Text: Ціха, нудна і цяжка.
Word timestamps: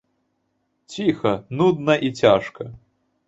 Ціха, 0.93 1.33
нудна 1.59 1.95
і 2.09 2.11
цяжка. 2.21 2.63